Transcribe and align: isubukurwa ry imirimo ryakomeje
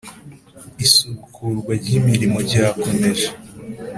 isubukurwa 0.85 1.71
ry 1.81 1.89
imirimo 1.99 2.37
ryakomeje 2.47 3.29